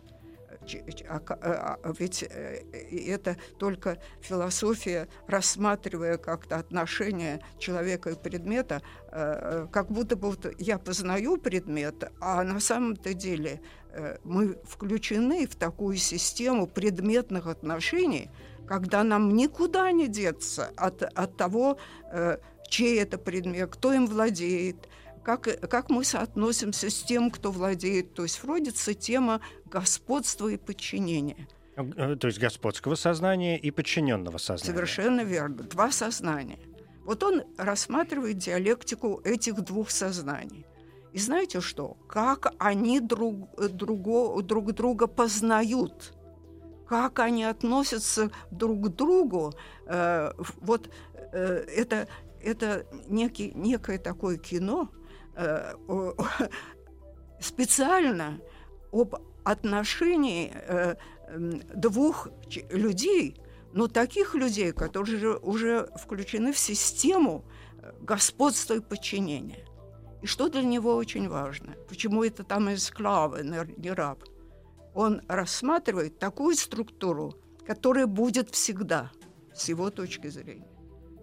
[1.98, 2.64] ведь э,
[3.08, 10.78] это только философия, рассматривая как-то отношение человека и предмета, э, как будто бы вот я
[10.78, 18.30] познаю предмет, а на самом-то деле э, мы включены в такую систему предметных отношений,
[18.68, 21.80] когда нам никуда не деться от, от того,
[22.70, 24.89] чей это предмет, кто им владеет,
[25.38, 28.14] как, как мы соотносимся с тем, кто владеет.
[28.14, 31.48] То есть вводится тема господства и подчинения.
[31.76, 34.74] Э, то есть господского сознания и подчиненного сознания.
[34.74, 35.64] Совершенно верно.
[35.64, 36.60] Два сознания.
[37.06, 40.66] Вот он рассматривает диалектику этих двух сознаний.
[41.14, 41.98] И знаете что?
[42.08, 46.14] Как они друг, друго, друг друга познают,
[46.88, 49.54] как они относятся друг к другу.
[49.86, 50.90] Э, вот
[51.34, 52.08] э, это,
[52.42, 54.99] это некий, некое такое кино э,
[57.40, 58.40] специально
[58.92, 60.96] об отношении э,
[61.76, 62.28] двух
[62.72, 63.36] людей–
[63.74, 67.46] но таких людей, которые уже включены в систему
[67.82, 69.66] э, господства и подчинения.
[70.22, 71.76] И что для него очень важно?
[71.88, 73.44] Почему это там эсклавы,
[73.78, 74.24] не раб?
[74.94, 79.12] Он рассматривает такую структуру, которая будет всегда,
[79.54, 80.68] с его точки зрения.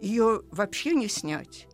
[0.01, 1.69] Ее вообще не снять.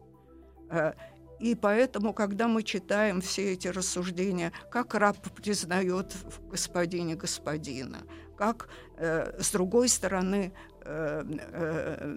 [1.43, 7.99] Э, и поэтому, когда мы читаем все эти рассуждения, как раб признает в господине господина,
[8.37, 10.53] как э, с другой стороны
[10.85, 12.13] э, э,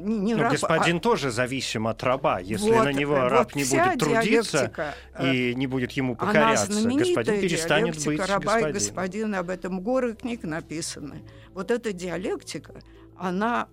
[0.00, 1.00] не, не раб, господин а...
[1.00, 2.40] тоже зависим от раба.
[2.40, 6.72] Если вот, на него вот раб не будет трудиться э, и не будет ему покоряться,
[6.72, 8.70] господин перестанет быть раба господином.
[8.70, 11.22] и господина, об этом горы книг написаны.
[11.54, 12.74] Вот эта диалектика,
[13.18, 13.68] она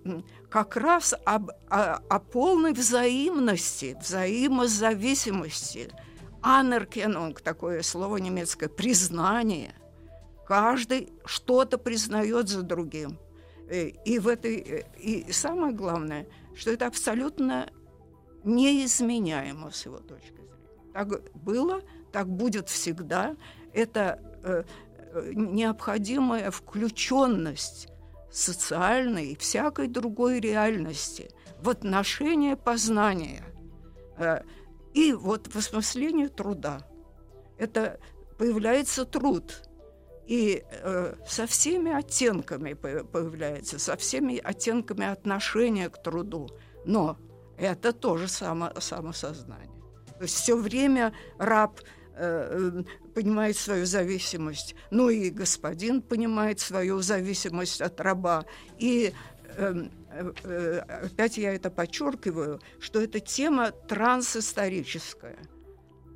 [0.50, 5.90] как раз об, о, о полной взаимности, взаимозависимости.
[6.42, 9.74] Анеркенунг, такое слово немецкое, признание–
[10.46, 13.18] Каждый что-то признает за другим.
[13.68, 17.68] Э, и, в этой, э, и самое главное, что это абсолютно
[18.44, 20.92] неизменяемо с его точки зрения.
[20.92, 21.82] Так было,
[22.12, 23.36] так будет всегда.
[23.72, 24.62] Это э,
[25.14, 27.88] э необходимая включенность
[28.36, 33.44] социальной и всякой другой реальности в отношение познания
[34.18, 34.42] э,
[34.94, 36.86] и вот в осмыслении труда.
[37.58, 37.98] Это
[38.38, 39.62] появляется труд–
[40.26, 46.48] и э, со всеми оттенками появляется, со всеми оттенками отношения к труду.
[46.84, 47.16] Но
[47.56, 49.70] это тоже само, самосознание.
[50.18, 51.80] То есть все время раб
[52.16, 58.44] э, э, понимает свою зависимость, ну и господин понимает свою зависимость от раба.
[58.78, 59.12] И
[59.56, 65.36] эм, э, опять я это подчеркиваю, что эта тема трансисторическая.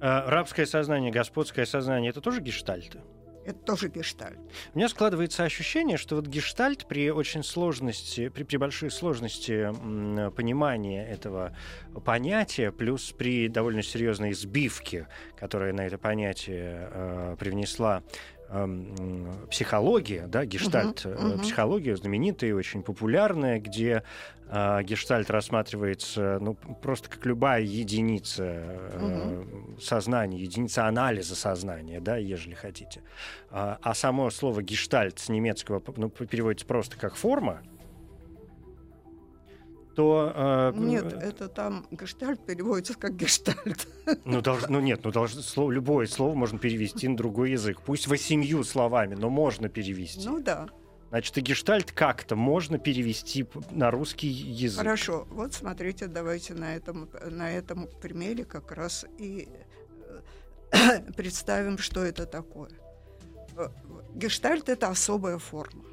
[0.00, 3.00] Рабское сознание, господское сознание– это тоже гештальты?
[3.44, 4.38] Это тоже гештальт.
[4.74, 9.70] У меня складывается ощущение, что вот гештальт при очень сложности, при, при большой сложности
[10.36, 11.56] понимания этого
[12.04, 18.02] понятия, плюс при довольно серьезной сбивке, которая на это понятие э, привнесла
[19.50, 21.42] психология, да, гештальт, uh-huh, uh-huh.
[21.42, 24.02] психология знаменитая, очень популярная, где
[24.48, 29.80] э, гештальт рассматривается ну, просто как любая единица э, угу.
[29.80, 33.02] сознания, единица анализа сознания, да, ежели хотите.
[33.50, 37.62] А, а само слово гештальт с немецкого ну, переводится просто как форма,
[40.00, 40.32] то...
[40.34, 43.86] Э, нет, это там гештальт переводится как гештальт.
[44.24, 47.82] Ну, долж, ну нет, ну должно, слово, любое слово можно перевести на другой язык.
[47.84, 50.26] Пусть восемью словами, но можно перевести.
[50.26, 50.68] Ну да.
[51.10, 54.78] Значит, и гештальт как-то можно перевести на русский язык.
[54.78, 55.26] Хорошо.
[55.30, 59.48] Вот смотрите, давайте на этом, на этом примере как раз и
[60.70, 62.70] э, представим, что это такое.
[63.58, 63.68] Э,
[64.14, 65.84] гештальт— это особая форма.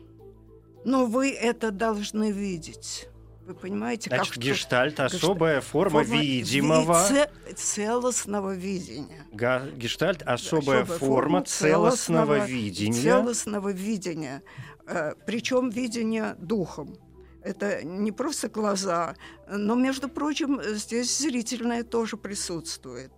[0.86, 3.10] Но вы это должны видеть.
[3.48, 9.26] Вы понимаете, Значит, как гештальт особая форма, форма видимого ви- целостного видения.
[9.32, 11.92] Га- гештальт особая, особая форма целостного,
[12.40, 13.02] целостного видения.
[13.02, 14.44] Целостного видения.
[14.86, 16.98] Э, причем видение духом.
[17.42, 19.16] Это не просто глаза,
[19.50, 23.14] но, между прочим, здесь зрительное тоже присутствует.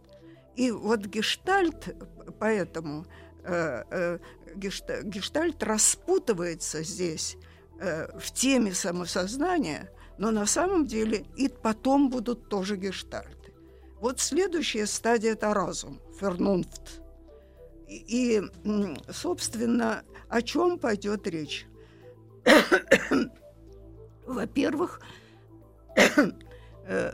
[0.56, 1.96] И вот гештальт,
[2.40, 3.08] поэтому
[3.46, 4.20] э, э,
[4.56, 7.36] гештальт распутывается здесь
[7.80, 9.90] в теме самосознания,
[10.20, 13.54] но на самом деле и потом будут тоже гештальты.
[14.02, 17.02] Вот следующая стадия– это разум, фернунфт.
[17.88, 18.42] И,
[19.10, 21.68] собственно, о чем пойдет речь?
[24.28, 25.00] Во-первых,
[25.96, 27.14] э,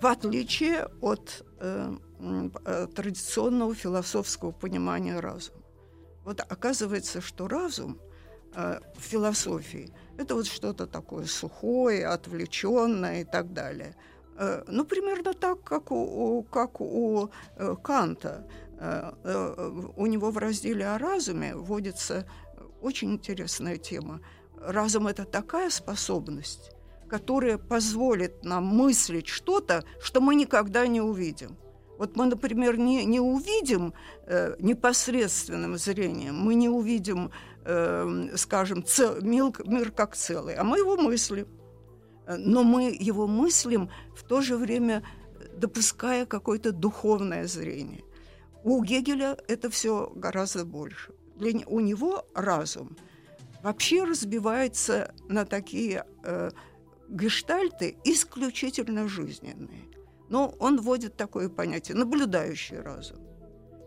[0.00, 5.62] в отличие от э, э, традиционного философского понимания разума.
[6.24, 8.00] Вот оказывается, что разум
[8.54, 13.94] в философии это вот что-то такое сухое, отвлеченное и так далее.
[14.66, 17.30] Ну, примерно так, как у, как у
[17.82, 18.46] Канта.
[19.96, 22.26] У него в разделе о разуме вводится
[22.80, 24.20] очень интересная тема.
[24.60, 26.72] Разум— это такая способность,
[27.08, 31.56] которая позволит нам мыслить что-то, что мы никогда не увидим.
[31.96, 33.94] Вот мы, например, не, не увидим
[34.26, 37.30] э, непосредственным зрением, мы не увидим,
[37.64, 41.46] э, скажем, цел, мир, мир как целый, а мы его мыслим.
[42.26, 45.02] но мы его мыслим в то же время
[45.56, 48.04] допуская какое-то духовное зрение.
[48.62, 51.12] У Гегеля это все гораздо больше.
[51.36, 52.96] Для, у него разум
[53.62, 56.50] вообще разбивается на такие э,
[57.08, 59.84] гештальты исключительно жизненные.
[60.28, 63.18] Но он вводит такое понятие– наблюдающий разум.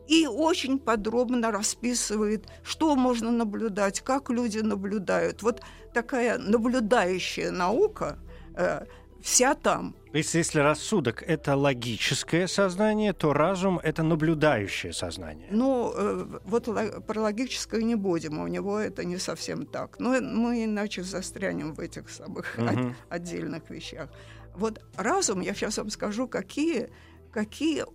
[0.07, 5.43] И очень подробно расписывает, что можно наблюдать, как люди наблюдают.
[5.43, 5.61] Вот
[5.93, 8.17] такая наблюдающая наука
[8.55, 8.85] э,
[9.21, 9.95] вся там.
[10.11, 15.47] То есть, если рассудок— это логическое сознание, то разум— это наблюдающее сознание.
[15.51, 16.69] Ну, э, вот
[17.05, 19.99] про логическое не будем, у него это не совсем так.
[19.99, 22.95] Но мы иначе застрянем в этих самых угу.
[23.09, 24.09] отдельных вещах.
[24.55, 26.89] Вот разум, я сейчас вам скажу, какие,
[27.31, 27.85] какие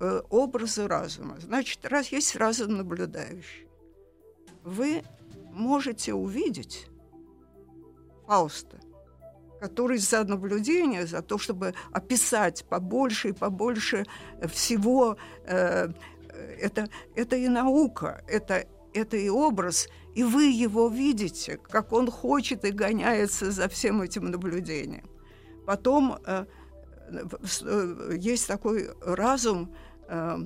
[0.00, 1.36] э, образы разума.
[1.40, 3.66] Значит, раз есть разум наблюдающий,
[4.62, 5.02] вы
[5.52, 6.86] можете увидеть
[8.26, 8.78] Фауста,
[9.60, 14.06] который за наблюдение, за то, чтобы описать побольше и побольше
[14.48, 15.88] всего, э,
[16.60, 22.64] это, это и наука, это, это и образ, и вы его видите, как он хочет
[22.64, 25.08] и гоняется за всем этим наблюдением.
[25.66, 26.46] Потом э,
[28.16, 29.74] есть такой разум,
[30.08, 30.38] э,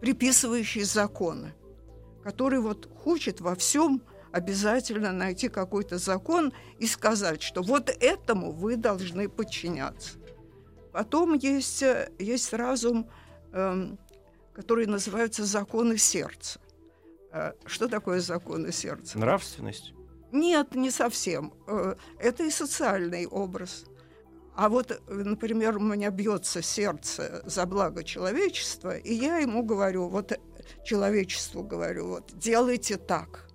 [0.00, 1.54] приписывающий законы,
[2.22, 8.76] который вот хочет во всем обязательно найти какой-то закон и сказать, что вот этому вы
[8.76, 10.18] должны подчиняться.
[10.92, 13.08] Потом есть, э, есть разум,
[13.52, 13.96] э,
[14.54, 16.58] который называется законы сердца.
[17.32, 19.18] Э, что такое законы сердца?
[19.18, 19.92] Нравственность?
[20.32, 21.52] Нет, не совсем.
[21.66, 23.84] Э, это и социальный образ.
[24.56, 30.32] А вот, например, у меня бьется сердце за благо человечества, и я ему говорю, вот
[30.84, 33.46] человечеству говорю, вот делайте так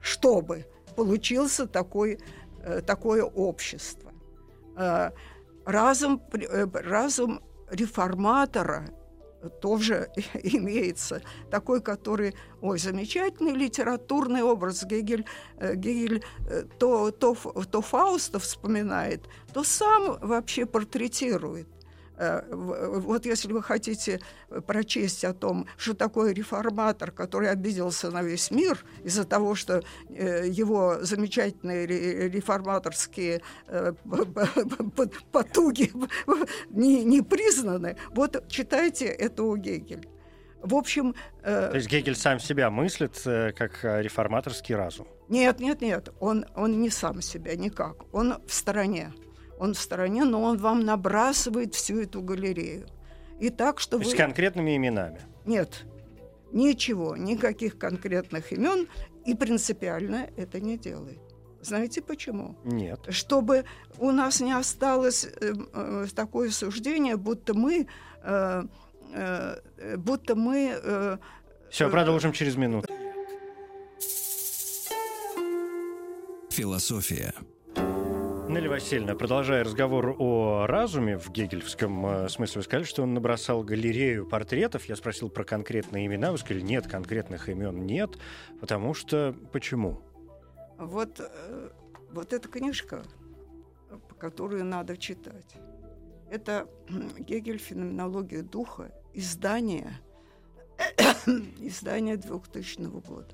[0.00, 2.18] чтобы получился такой,
[2.62, 4.12] э, такое общество.
[4.76, 5.10] Э,
[5.64, 7.40] разум, э, разум
[7.70, 8.88] реформатора
[9.60, 10.10] тоже
[10.42, 15.24] имеется такой, который, ой, замечательный литературный образ Гегель,
[15.60, 16.22] Гегель
[16.78, 17.34] то, то,
[17.70, 21.68] то Фауста вспоминает, то сам вообще портретирует.
[22.20, 24.20] Э, вот если вы хотите
[24.66, 30.46] прочесть о том, что такое реформатор, который обиделся на весь мир из-за того, что э,
[30.46, 33.94] его замечательные реформаторские э,
[35.32, 35.92] потуги
[36.70, 40.02] не, не признаны, вот читайте это у Гегеля.
[40.62, 41.14] В общем...
[41.42, 45.08] То есть Гегель сам себя мыслит как реформаторский разум?
[45.30, 46.10] Нет, нет, нет.
[46.20, 47.96] Он, он не сам себя никак.
[48.12, 49.10] Он в стороне
[49.60, 52.86] он в стороне, но он вам набрасывает всю эту галерею.
[53.38, 54.10] И так, что То вы...
[54.10, 55.20] с конкретными именами?
[55.44, 55.84] Нет,
[56.50, 58.88] ничего, никаких конкретных имен,
[59.26, 61.20] и принципиально это не делает.
[61.60, 62.56] Знаете почему?
[62.64, 63.00] Нет.
[63.10, 63.64] Чтобы
[63.98, 67.86] у нас не осталось э, э, такое суждение, будто мы,
[68.22, 68.62] э,
[69.12, 69.56] э,
[69.98, 70.74] будто мы.
[70.82, 71.18] Э,
[71.70, 72.88] Все, э, продолжим через минуту.
[76.48, 77.34] Философия.
[78.50, 83.62] Нелли Васильевна, продолжая разговор о разуме в гегельском э, смысле, вы сказали, что он набросал
[83.62, 84.86] галерею портретов.
[84.86, 86.32] Я спросил про конкретные имена.
[86.32, 88.18] Вы сказали, нет, конкретных имен нет.
[88.60, 90.00] Потому что почему?
[90.78, 91.70] Вот, э,
[92.10, 93.04] вот эта книжка,
[94.18, 95.54] которую надо читать,
[96.28, 96.66] это
[97.20, 99.92] Гегель «Феноменология духа», издание,
[101.60, 103.32] издание 2000 года.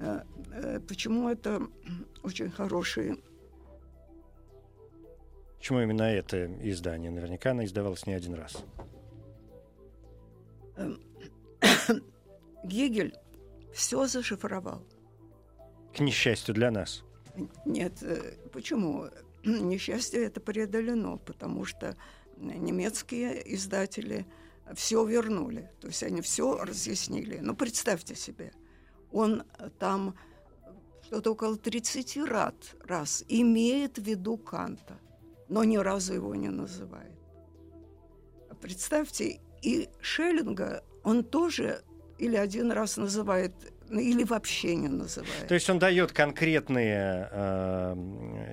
[0.00, 1.62] Э, почему это
[2.24, 3.22] очень хороший
[5.60, 7.10] Почему именно это издание?
[7.10, 8.64] Наверняка она издавалась не один раз.
[10.76, 10.98] Эм,
[12.64, 13.14] Гегель
[13.74, 14.82] все зашифровал.
[15.94, 17.04] К несчастью для нас.
[17.66, 19.08] Нет, э, почему?
[19.44, 21.94] Несчастье это преодолено, потому что
[22.38, 24.24] немецкие издатели
[24.74, 27.36] все вернули, то есть они все разъяснили.
[27.36, 28.54] Но ну, представьте себе,
[29.12, 29.42] он
[29.78, 30.16] там
[31.02, 34.98] что-то около 30 раз, раз имеет в виду Канта–
[35.50, 37.12] но ни разу его не называет.
[38.62, 41.82] Представьте, и Шеллинга он тоже
[42.18, 43.52] или один раз называет,
[43.90, 45.48] или вообще не называет.
[45.48, 47.94] То есть он дает конкретные э,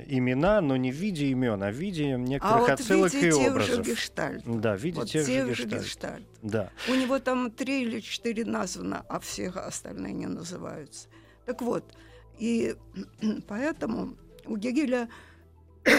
[0.08, 3.28] имена, но не в виде имен, а в виде некоторых а отсылок вот в виде
[3.28, 3.76] и тех образов.
[3.76, 4.44] Же гештальт.
[4.46, 5.84] Да, в виде вот тех, тех же гештальт.
[5.84, 6.28] гештальт.
[6.42, 6.72] Да.
[6.90, 11.10] У него там три или четыре названо, а всех остальные не называются.
[11.46, 11.84] Так вот,
[12.40, 12.76] и
[13.48, 15.10] поэтому у Гегеля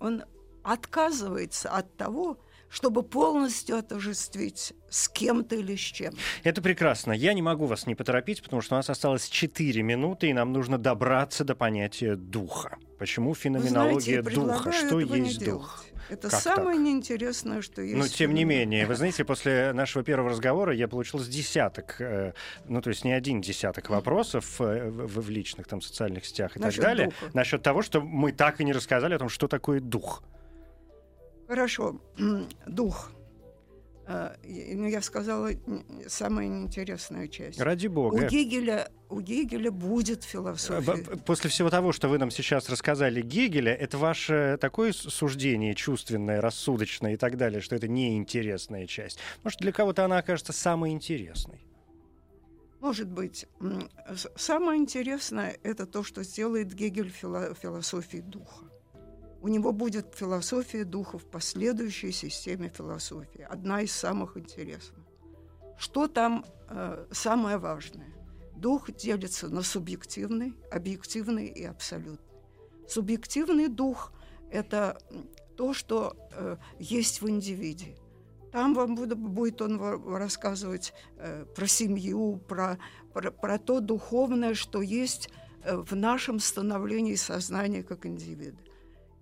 [0.00, 0.24] он
[0.62, 2.38] отказывается от того,
[2.72, 6.14] чтобы полностью отождествить с кем-то или с чем.
[6.42, 7.12] Это прекрасно.
[7.12, 10.52] Я не могу вас не поторопить, потому что у нас осталось 4 минуты, и нам
[10.52, 12.78] нужно добраться до понятия духа.
[12.98, 14.72] Почему феноменология знаете, духа?
[14.72, 15.84] Что есть дух?
[16.08, 16.86] Это как самое так?
[16.86, 17.96] неинтересное, что есть.
[17.96, 22.32] Но тем не менее, вы знаете, после нашего первого разговора я получил с десяток, э,
[22.66, 26.60] ну то есть не один десяток вопросов э, в, в личных там социальных сетях и
[26.60, 27.30] насчет так далее духа.
[27.34, 30.22] насчет того, что мы так и не рассказали о том, что такое дух.
[31.52, 32.00] Хорошо,
[32.66, 33.12] дух.
[34.06, 35.50] А, ну, я сказала
[36.08, 37.60] самая неинтересная часть.
[37.60, 38.14] Ради бога.
[38.14, 41.04] У Гегеля, у Гегеля будет философия.
[41.26, 47.12] После всего того, что вы нам сейчас рассказали Гегеля, это ваше такое суждение чувственное, рассудочное
[47.12, 49.18] и так далее, что это неинтересная часть.
[49.42, 51.66] Может, для кого-то она окажется самой интересной?
[52.80, 53.44] Может быть.
[54.36, 58.71] Самое интересное— это то, что сделает Гегель философией духа
[59.42, 65.04] у него будет философия духа в последующей системе философии, одна из самых интересных.
[65.76, 68.14] Что там э, самое важное?
[68.56, 72.38] Дух делится на субъективный, объективный и абсолютный.
[72.88, 74.12] Субъективный дух–
[74.50, 74.98] это
[75.56, 77.96] то, что э, есть в индивиде.
[78.52, 79.80] Там вам будет, будет он
[80.14, 82.78] рассказывать э, про семью, про,
[83.12, 85.30] про, про то духовное, что есть
[85.64, 88.71] э, в нашем становлении сознания как индивида.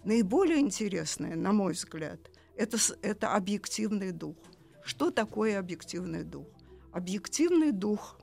[0.04, 4.36] Наиболее интересное, на мой взгляд, это, это объективный дух.
[4.82, 6.46] Что такое объективный дух?
[6.92, 8.18] Объективный дух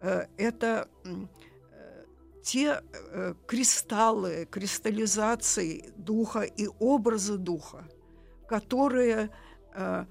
[0.00, 1.26] э, это э,
[2.42, 7.88] те э, кристаллы, кристаллизации духа и образы духа,
[8.46, 9.30] которые
[9.74, 10.04] э,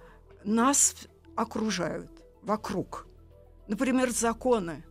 [0.43, 0.95] нас
[1.35, 2.09] окружают
[2.41, 3.07] вокруг.
[3.67, 4.83] Например, законы.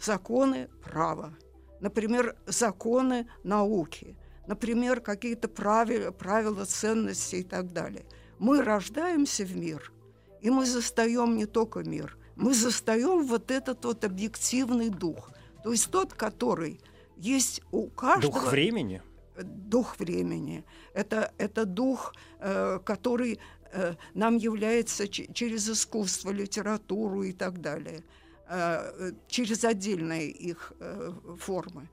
[0.00, 1.34] Законы права.
[1.80, 4.16] Например, законы науки
[4.50, 8.04] например, какие-то правила, правила ценности и так далее.
[8.40, 9.92] Мы рождаемся в мир,
[10.40, 15.30] и мы застаем не только мир, мы застаем вот этот вот объективный дух,
[15.62, 16.80] то есть тот, который
[17.16, 18.32] есть у каждого.
[18.32, 19.02] Дух времени.
[19.40, 20.64] Дух времени.
[20.94, 23.38] Это, это дух, э, который
[23.72, 28.02] э, нам является через искусство, литературу и так далее,
[28.48, 31.88] э, через отдельные их э, формы.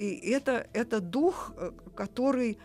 [0.00, 2.56] И это, это дух, э, который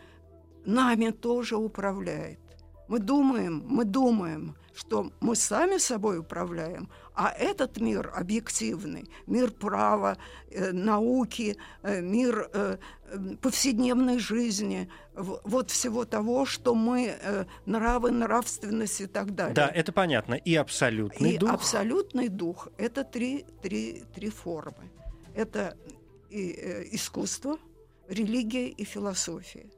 [0.65, 2.39] нами тоже управляет.
[2.87, 10.17] Мы думаем, мы думаем, что мы сами собой управляем, а этот мир объективный, мир права,
[10.49, 12.77] э, науки, э, мир э,
[13.41, 19.55] повседневной жизни, вот всего того, что мы э, нравы, нравственность и так далее.
[19.55, 20.35] Да, это понятно.
[20.35, 21.49] И абсолютный и дух.
[21.51, 24.89] абсолютный дух– это три, три, три формы.
[25.33, 25.75] Это
[26.35, 27.57] и э, искусство,
[28.09, 29.69] религия и философия.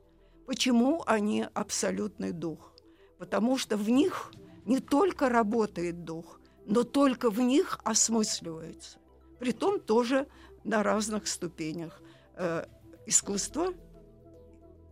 [0.47, 2.73] Почему они абсолютный дух?
[3.19, 4.31] Потому что в них
[4.65, 8.97] не только работает дух, но только в них осмысливается.
[9.39, 10.27] Притом тоже
[10.63, 12.01] на разных ступенях.
[12.35, 12.65] Э,
[13.05, 13.73] искусство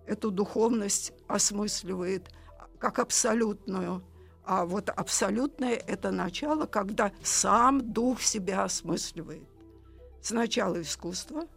[0.05, 2.29] эту духовность осмысливает
[2.77, 4.03] как абсолютную,
[4.43, 9.49] а вот абсолютное– это начало, когда сам дух себя осмысливает.
[10.21, 11.47] Сначала искусство,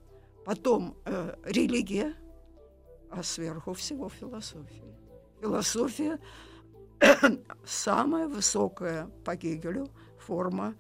[0.49, 2.15] потом э, религия,
[3.11, 4.97] а сверху всего философия.
[5.43, 6.19] Философия–
[7.67, 10.75] самая высокая по Гегелю форма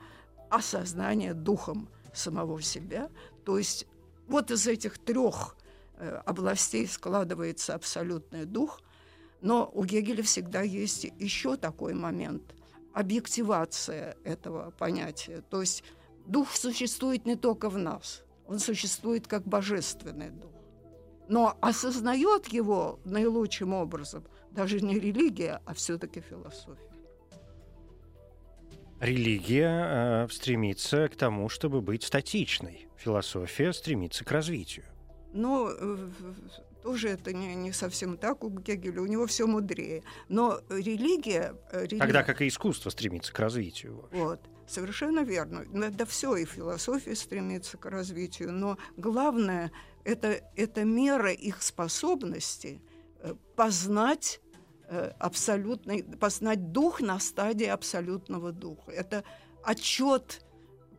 [0.48, 3.10] осознания духом самого себя.
[3.44, 3.86] То есть
[4.26, 5.54] вот из этих трех
[5.98, 8.80] э, областей складывается абсолютный дух,
[9.42, 12.54] но у Гегеля всегда есть еще такой момент–
[12.94, 15.42] объективация этого понятия.
[15.50, 15.84] То есть
[16.26, 20.50] дух существует не только в нас, он существует как божественный дух.
[21.28, 26.82] Но осознает его наилучшим образом даже не религия, а все-таки философия.
[29.00, 32.88] Религия э, стремится к тому, чтобы быть статичной.
[32.96, 34.86] Философия стремится к развитию.
[35.32, 36.08] Ну, э,
[36.82, 40.02] тоже это не, не совсем так у Гегеля, у него все мудрее.
[40.28, 41.98] Но религия, э, религия...
[41.98, 44.00] Тогда как и искусство стремится к развитию.
[44.00, 44.24] Вообще.
[44.24, 44.40] Вот.
[44.68, 45.64] Совершенно верно.
[45.90, 49.72] Да все, и философия стремится к развитию, но главное
[50.04, 52.80] это, это мера их способности
[53.20, 54.40] э, познать
[54.88, 58.90] э, абсолютный, познать дух на стадии абсолютного духа.
[58.90, 59.24] Это
[59.64, 60.44] отчет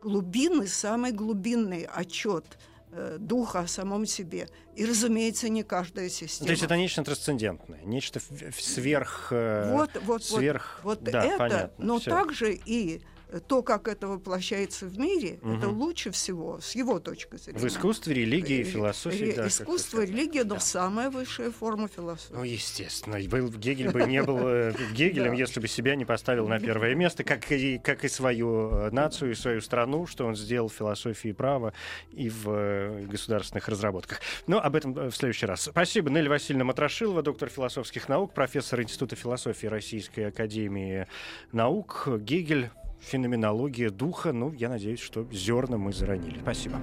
[0.00, 2.58] глубины, самый глубинный отчет
[2.92, 4.48] э, духа о самом себе.
[4.76, 6.46] И, разумеется, не каждая система.
[6.46, 8.20] То есть это нечто трансцендентное, нечто
[8.52, 9.28] сверх...
[9.30, 10.80] Вот, вот, сверх...
[10.82, 12.10] вот, вот да, это, понятно, но всё.
[12.10, 13.02] также и
[13.46, 15.52] то, как это воплощается в мире, угу.
[15.52, 17.58] это лучше всего с его точки зрения.
[17.58, 19.34] В искусстве, религии, философии.
[19.36, 20.60] Да, искусство, религия, но да.
[20.60, 22.34] самая высшая форма философии.
[22.34, 23.20] Ну, естественно.
[23.20, 27.50] Гегель бы не был э, Гегелем, если бы себя не поставил на первое место, как
[27.52, 31.72] и, как и свою э, нацию, и свою страну, что он сделал в философии права
[32.12, 34.20] и в э, государственных разработках.
[34.46, 35.62] Но об этом в следующий раз.
[35.62, 36.10] Спасибо.
[36.10, 41.06] Нелли Васильевна Матрошилова, доктор философских наук, профессор Института философии Российской Академии
[41.52, 42.08] Наук.
[42.20, 42.70] Гегель
[43.00, 44.32] феноменология духа.
[44.32, 46.38] Ну, я надеюсь, что зерна мы заронили.
[46.40, 46.80] Спасибо.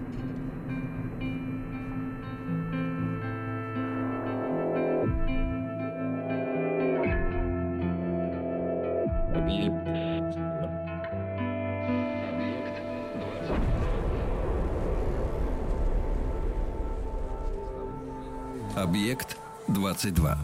[18.75, 19.37] Объект
[19.67, 20.37] 22.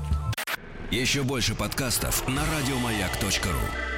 [0.92, 3.93] Еще больше подкастов на радиомаяк.ру.